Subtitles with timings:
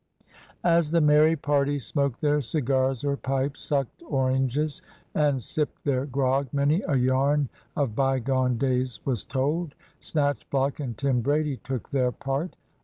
[0.63, 4.81] As the merry party smoked their cigars or pipes, sucked oranges,
[5.13, 9.75] and sipped their grog, many a yarn of bygone days was told.
[9.99, 12.55] Snatchblock and Tim Brady took their part.